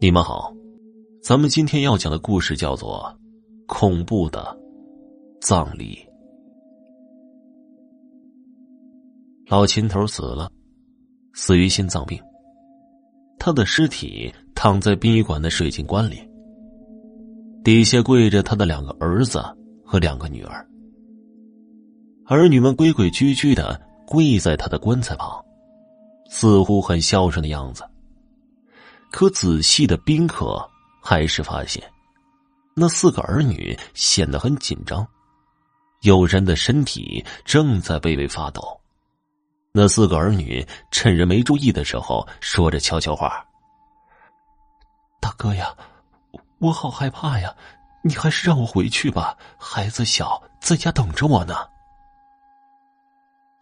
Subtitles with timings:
[0.00, 0.54] 你们好，
[1.20, 3.12] 咱们今天要讲的故事叫做
[3.66, 4.56] 《恐怖的
[5.40, 5.96] 葬礼》。
[9.50, 10.48] 老秦头死了，
[11.32, 12.22] 死于心脏病。
[13.36, 16.20] 他的尸体躺在殡仪馆的水晶棺里，
[17.64, 19.42] 底下跪着他的两个儿子
[19.84, 20.64] 和两个女儿。
[22.26, 25.44] 儿女们规规矩矩的跪在他的棺材旁，
[26.30, 27.82] 似乎很孝顺的样子。
[29.14, 30.68] 可仔细的宾客
[31.00, 31.80] 还是发现，
[32.74, 35.06] 那四个儿女显得很紧张，
[36.00, 38.76] 有人的身体正在微微发抖。
[39.70, 43.46] 那四个儿女趁人没注意的时候，说着悄悄话
[45.22, 45.72] ：“大哥呀，
[46.58, 47.54] 我好害怕呀，
[48.02, 51.54] 你还是让我回去吧，孩子小，在家等着我呢。”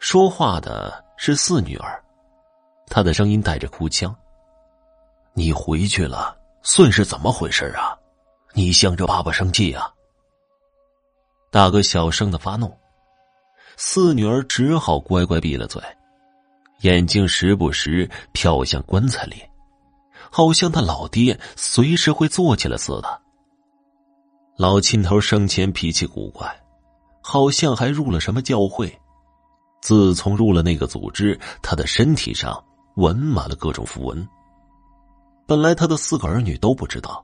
[0.00, 2.02] 说话的是四女儿，
[2.86, 4.16] 她的声音带着哭腔。
[5.34, 7.96] 你回去了，算是怎么回事啊？
[8.52, 9.90] 你向着爸爸生气啊？
[11.50, 12.70] 大哥小声的发怒，
[13.76, 15.82] 四女儿只好乖乖闭了嘴，
[16.80, 19.42] 眼睛时不时瞟向棺材里，
[20.30, 23.20] 好像他老爹随时会坐起来似的。
[24.58, 26.54] 老秦头生前脾气古怪，
[27.22, 28.98] 好像还入了什么教会。
[29.80, 32.62] 自从入了那个组织，他的身体上
[32.96, 34.28] 纹满了各种符文。
[35.52, 37.22] 本来他的四个儿女都不知道，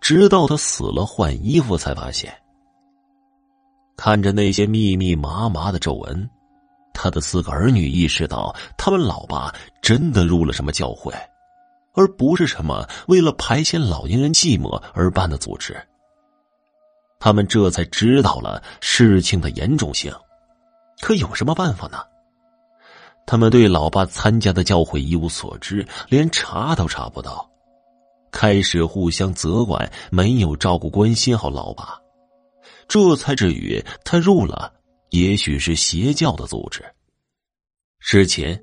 [0.00, 2.32] 直到他死了换衣服才发现。
[3.96, 6.30] 看着那些密密麻麻的皱纹，
[6.92, 11.12] 他的四个儿女意识到，他们老爸真的入了什么教会，
[11.94, 15.76] 而不是什么为了排遣老年人寂寞而办的组织。
[17.18, 20.14] 他们这才知道了事情的严重性，
[21.00, 21.98] 可有什么办法呢？
[23.26, 27.50] 他们对老爸参加的教会一无所知，连查都查不到，
[28.30, 31.98] 开始互相责怪，没有照顾关心好老爸，
[32.86, 34.72] 这才至于他入了，
[35.10, 36.84] 也许是邪教的组织。
[37.98, 38.62] 之前，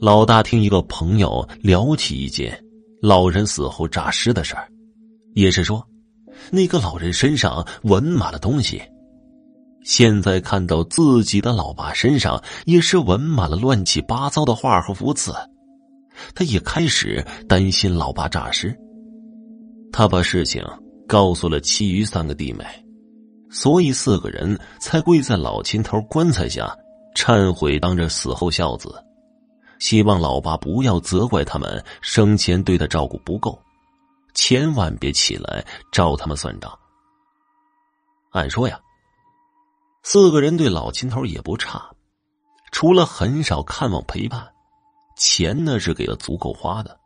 [0.00, 2.60] 老大听一个朋友聊起一件
[3.00, 4.68] 老人死后诈尸的事儿，
[5.34, 5.86] 也是说，
[6.50, 8.82] 那个老人身上纹满了东西。
[9.84, 15.32] 现在看到自己的老爸身上也是纹满了乱七八糟的画和符字，
[16.34, 18.74] 他也开始担心老爸诈尸。
[19.92, 20.64] 他把事情
[21.06, 22.64] 告诉了其余三个弟妹，
[23.50, 26.74] 所以四个人才跪在老秦头棺材下
[27.14, 28.92] 忏悔，当着死后孝子，
[29.78, 33.56] 希望老爸不要责怪他们生前对他照顾不够，
[34.32, 35.62] 千万别起来
[35.92, 36.72] 找他们算账。
[38.30, 38.80] 按说呀。
[40.06, 41.90] 四个人对老秦头也不差，
[42.70, 44.46] 除了很少看望陪伴，
[45.16, 47.00] 钱呢是给了足够花的。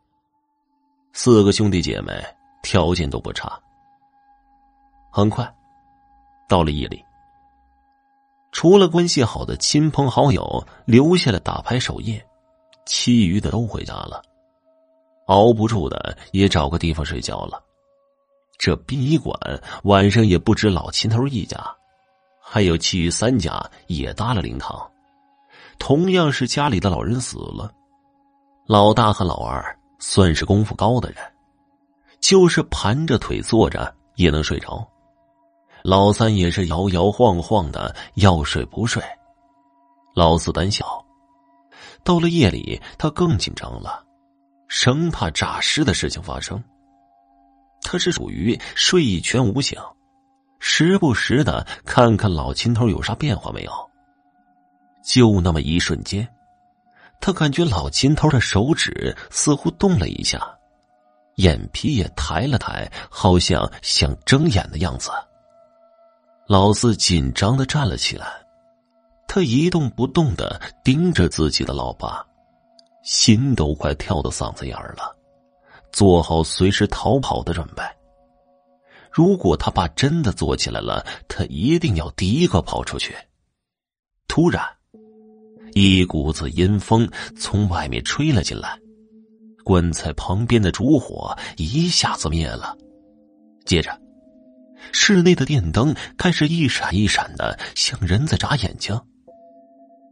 [1.13, 2.13] 四个兄弟姐妹
[2.61, 3.59] 条件都不差。
[5.13, 5.49] 很快，
[6.49, 7.01] 到了夜里，
[8.51, 12.23] 除了关系好的亲朋好友留下了打牌守夜，
[12.85, 14.21] 其余的都回家了。
[15.27, 17.63] 熬不住的也找个地方睡觉了。
[18.59, 19.39] 这殡仪馆
[19.85, 21.78] 晚上也不止老秦头一家。
[22.51, 24.91] 还有其余三家也搭了灵堂，
[25.79, 27.71] 同样是家里的老人死了，
[28.67, 31.19] 老大和老二算是功夫高的人，
[32.21, 34.89] 就是盘着腿坐着也能睡着，
[35.83, 39.03] 老三也是摇摇晃晃的要睡不睡，
[40.15, 41.05] 老四胆小，
[42.03, 44.03] 到了夜里他更紧张了，
[44.69, 46.65] 生怕诈尸的事情发生，
[47.83, 49.79] 他是属于睡一拳无醒。
[50.59, 53.73] 时不时的看看老秦头有啥变化没有。
[55.03, 56.29] 就那么一瞬间，
[57.21, 60.41] 他感觉老秦头的手指似乎动了一下，
[61.37, 65.11] 眼皮也抬了抬，好像想睁眼的样子。
[66.47, 68.27] 老四紧张的站了起来，
[69.27, 72.25] 他一动不动的盯着自己的老爸，
[73.03, 75.17] 心都快跳到嗓子眼儿了，
[75.93, 77.83] 做好随时逃跑的准备。
[79.19, 83.13] 如果他爸真的坐起来了，他一定要第一个跑出去。
[84.29, 84.63] 突然，
[85.75, 88.79] 一股子阴风从外面吹了进来，
[89.65, 92.79] 棺材旁边的烛火一下子灭了，
[93.65, 94.01] 接着，
[94.93, 98.97] 室内的电灯开始一闪一闪的，像人在眨眼睛。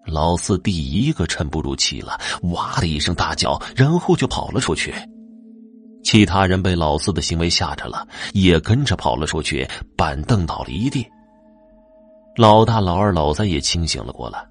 [0.05, 2.21] 老四第一个沉不住气了，
[2.51, 4.93] 哇的一声大叫，然后就跑了出去。
[6.07, 11.05] 其他人被老四的行为吓着了，也跟着跑了出去，板凳倒了一地。
[12.37, 14.47] 老大、老二、老三也清醒了过来，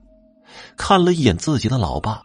[0.75, 2.21] 看了一眼自己的老爸，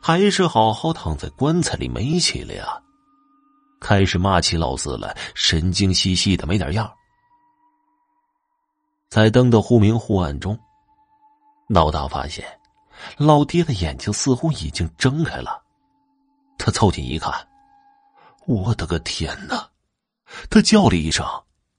[0.00, 2.66] 还是好好躺在棺材里没起来呀。
[3.80, 6.92] 开始骂起老四了，神经兮兮的没点样。
[9.08, 10.58] 在灯的忽明忽暗中，
[11.68, 12.44] 老大发现
[13.16, 15.62] 老爹的眼睛似乎已经睁开了。
[16.58, 17.32] 他凑近一看，
[18.46, 19.68] 我的个天哪！
[20.50, 21.26] 他叫了一声：“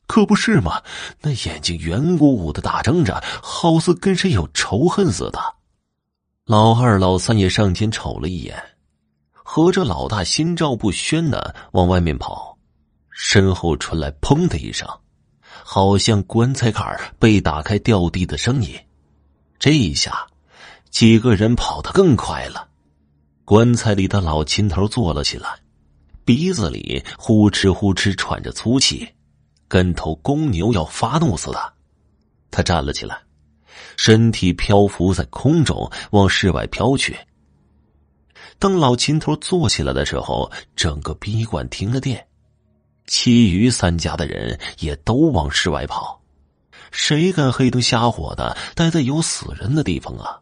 [0.07, 0.81] 可不是嘛！”
[1.21, 5.39] 那眼睛圆鼓鼓的大睁着，好似跟谁有仇恨似的。
[6.45, 8.61] 老二、老三也上前瞅了一眼。
[9.31, 12.57] 合着老大心照不宣的往外面跑，
[13.09, 14.87] 身后传来“砰”的一声，
[15.63, 18.73] 好像棺材盖被打开掉地的声音。
[19.59, 20.27] 这一下，
[20.89, 22.69] 几个人跑得更快了。
[23.45, 25.49] 棺材里的老秦头坐了起来，
[26.25, 29.07] 鼻子里呼哧呼哧喘着粗气，
[29.67, 31.73] 跟头公牛要发怒似的。
[32.49, 33.19] 他站了起来，
[33.97, 37.17] 身体漂浮在空中，往室外飘去。
[38.59, 42.25] 当老秦头坐起来的时候，整个殡仪馆停了电，
[43.07, 46.21] 其余三家的人也都往室外跑。
[46.91, 50.39] 谁敢黑灯瞎火的待在有死人的地方啊？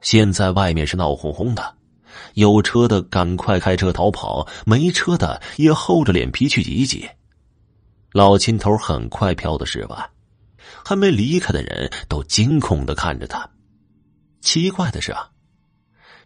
[0.00, 1.76] 现在外面是闹哄哄的，
[2.34, 7.08] 有车的赶快开车逃跑，没车的也厚着脸皮去挤挤。
[8.12, 10.10] 老秦头很快飘到室外，
[10.84, 13.48] 还没离开的人都惊恐的看着他。
[14.40, 15.28] 奇怪的是啊。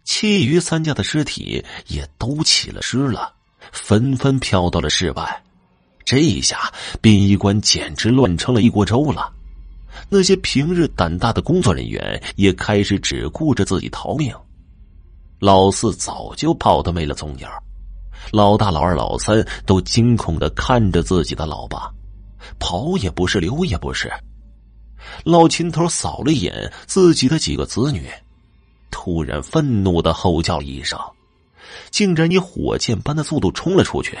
[0.03, 3.33] 其余三家的尸体也都起了尸了，
[3.71, 5.43] 纷纷飘到了室外。
[6.03, 6.71] 这一下，
[7.01, 9.33] 殡仪馆简直乱成了一锅粥了。
[10.07, 14.31] 那些平日胆大的工作人员也开始只顾着自己逃命。
[15.39, 17.47] 老四早就跑得没了踪影，
[18.31, 21.91] 老大、老二、老三都惊恐的看着自己的老爸，
[22.59, 24.11] 跑也不是，留也不是。
[25.23, 28.09] 老秦头扫了一眼自己的几个子女。
[28.89, 30.97] 突然，愤怒的吼叫一声，
[31.91, 34.17] 竟然以火箭般的速度冲了出去。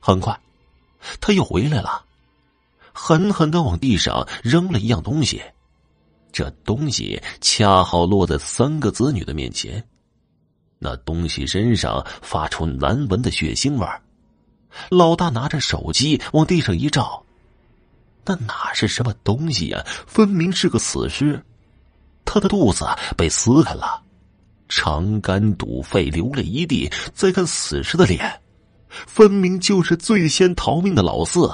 [0.00, 0.38] 很快，
[1.20, 2.04] 他又回来了，
[2.92, 5.40] 狠狠的往地上扔了一样东西。
[6.32, 9.82] 这东西恰好落在三个子女的面前。
[10.78, 13.86] 那东西身上发出难闻的血腥味
[14.90, 17.24] 老大拿着手机往地上一照，
[18.24, 19.82] 那哪是什么东西呀？
[20.06, 21.42] 分明是个死尸。
[22.26, 22.84] 他的肚子
[23.16, 24.02] 被撕开了，
[24.68, 26.92] 肠肝肚肺流了一地。
[27.14, 28.40] 再看死尸的脸，
[28.88, 31.50] 分明就是最先逃命的老四。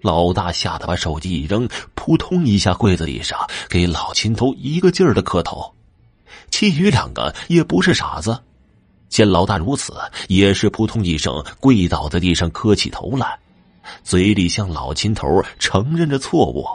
[0.00, 3.38] 老大吓得把手机一扔，扑通一下跪在地上，
[3.68, 5.74] 给老秦头一个劲儿的磕头。
[6.60, 8.38] 其余两个也不是傻子，
[9.08, 9.94] 见老大如此，
[10.28, 13.38] 也是扑通一声跪倒在地上磕起头来，
[14.04, 16.66] 嘴里向老秦头承认着错误：“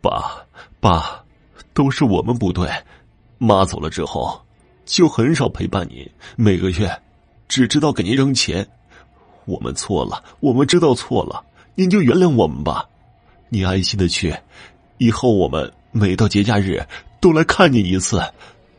[0.00, 0.46] 爸，
[0.78, 1.24] 爸。”
[1.74, 2.70] 都是我们不对，
[3.38, 4.40] 妈走了之后，
[4.86, 6.88] 就很少陪伴您，每个月
[7.48, 8.64] 只知道给您扔钱。
[9.44, 12.88] 我们错了，我们知道错了，您就原谅我们吧。
[13.48, 14.32] 你安心的去，
[14.98, 16.80] 以后我们每到节假日
[17.20, 18.22] 都来看您一次。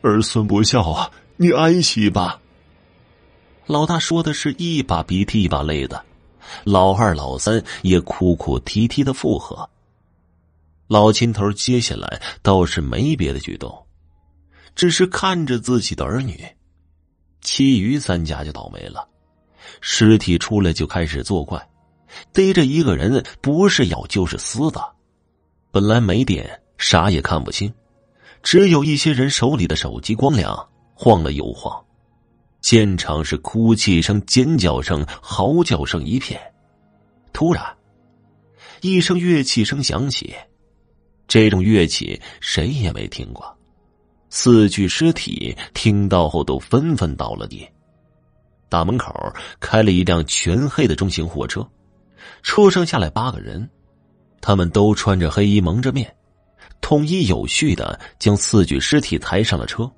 [0.02, 2.40] 儿孙不孝啊，你安息吧。
[3.66, 6.04] 老大说的是一把鼻涕一把泪的，
[6.64, 9.68] 老二老三也哭哭啼啼的附和。
[10.88, 13.86] 老秦头接下来倒是没别的举动，
[14.74, 16.44] 只是看着自己的儿女。
[17.40, 19.08] 其余三家就倒霉了，
[19.80, 21.68] 尸体出来就开始作怪，
[22.32, 24.92] 逮着一个人不是咬就是撕的。
[25.70, 27.72] 本来没点，啥也看不清，
[28.42, 31.82] 只有一些人手里的手机光亮，晃了又晃。
[32.60, 36.40] 现场是哭泣声、尖叫声、嚎叫声一片。
[37.32, 37.64] 突然，
[38.82, 40.34] 一声乐器声响起。
[41.26, 43.56] 这种乐器谁也没听过，
[44.28, 47.66] 四具尸体听到后都纷纷倒了地。
[48.68, 49.14] 大门口
[49.58, 51.66] 开了一辆全黑的中型货车，
[52.42, 53.68] 车上下来八个人，
[54.40, 56.14] 他们都穿着黑衣，蒙着面，
[56.82, 59.90] 统一有序的将四具尸体抬上了车，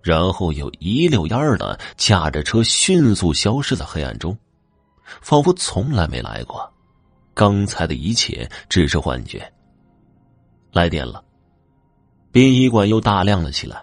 [0.00, 4.38] 然后又一溜烟的驾着车迅速消失在黑暗中，
[5.20, 6.72] 仿佛从来没来过。
[7.34, 9.50] 刚才的一切只是幻觉。
[10.72, 11.24] 来电了，
[12.30, 13.82] 殡仪馆又大亮了起来。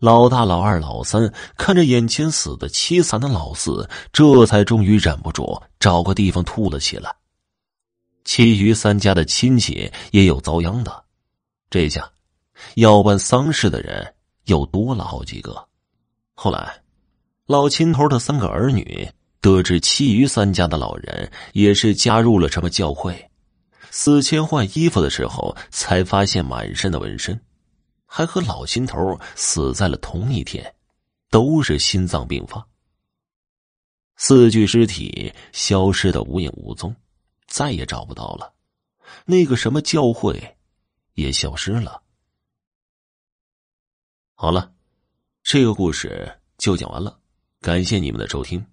[0.00, 7.14] 老大、老二、老三看着眼前死的凄惨的老四，这才终于忍不住找个地方吐了起来。
[8.24, 11.03] 其余三家的亲戚也有遭殃的，
[11.74, 12.08] 这下
[12.76, 14.14] 要办丧事的人
[14.44, 15.66] 又多了好几个。
[16.36, 16.80] 后来，
[17.46, 23.28] 老秦头的三个儿女得知其余三家的老人也是加入了什么教会。
[23.90, 27.40] 死前换衣服的时候，才发现满身的纹身，
[28.06, 30.72] 还和老秦头死在了同一天，
[31.28, 32.64] 都是心脏病发。
[34.14, 36.94] 四具尸体消失的无影无踪，
[37.48, 38.52] 再也找不到了。
[39.26, 40.53] 那个什么教会
[41.14, 42.02] 也消失了。
[44.34, 44.74] 好了，
[45.42, 47.18] 这个故事就讲完了，
[47.60, 48.64] 感谢你们的收听。